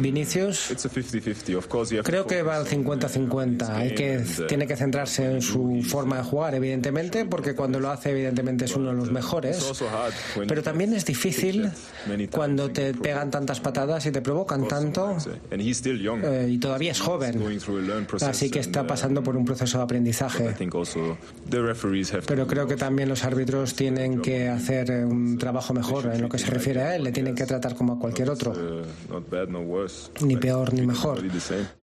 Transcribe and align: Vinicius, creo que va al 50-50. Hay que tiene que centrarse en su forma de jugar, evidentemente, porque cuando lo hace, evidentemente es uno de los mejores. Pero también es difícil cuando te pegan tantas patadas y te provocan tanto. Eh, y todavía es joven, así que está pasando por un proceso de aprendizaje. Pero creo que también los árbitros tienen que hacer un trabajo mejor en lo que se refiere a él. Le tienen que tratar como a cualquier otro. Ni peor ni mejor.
Vinicius, 0.00 0.70
creo 2.02 2.26
que 2.26 2.42
va 2.42 2.56
al 2.56 2.66
50-50. 2.66 3.68
Hay 3.68 3.94
que 3.94 4.24
tiene 4.48 4.66
que 4.66 4.76
centrarse 4.76 5.24
en 5.30 5.42
su 5.42 5.82
forma 5.86 6.16
de 6.16 6.22
jugar, 6.22 6.54
evidentemente, 6.54 7.24
porque 7.26 7.54
cuando 7.54 7.78
lo 7.78 7.90
hace, 7.90 8.10
evidentemente 8.10 8.64
es 8.64 8.74
uno 8.74 8.88
de 8.90 8.96
los 8.96 9.10
mejores. 9.10 9.58
Pero 10.46 10.62
también 10.62 10.94
es 10.94 11.04
difícil 11.04 11.70
cuando 12.30 12.70
te 12.70 12.94
pegan 12.94 13.30
tantas 13.30 13.60
patadas 13.60 14.06
y 14.06 14.12
te 14.12 14.22
provocan 14.22 14.66
tanto. 14.66 15.16
Eh, 16.24 16.46
y 16.48 16.58
todavía 16.58 16.92
es 16.92 17.00
joven, 17.00 17.42
así 18.22 18.50
que 18.50 18.60
está 18.60 18.86
pasando 18.86 19.22
por 19.22 19.36
un 19.36 19.44
proceso 19.44 19.78
de 19.78 19.84
aprendizaje. 19.84 20.44
Pero 22.26 22.46
creo 22.46 22.66
que 22.66 22.76
también 22.76 23.08
los 23.08 23.24
árbitros 23.24 23.74
tienen 23.74 24.22
que 24.22 24.48
hacer 24.48 25.04
un 25.04 25.36
trabajo 25.38 25.74
mejor 25.74 26.06
en 26.14 26.22
lo 26.22 26.28
que 26.28 26.38
se 26.38 26.46
refiere 26.46 26.82
a 26.82 26.96
él. 26.96 27.04
Le 27.04 27.12
tienen 27.12 27.34
que 27.34 27.44
tratar 27.44 27.74
como 27.74 27.94
a 27.94 27.98
cualquier 27.98 28.30
otro. 28.30 28.54
Ni 30.20 30.36
peor 30.36 30.72
ni 30.72 30.86
mejor. 30.86 31.18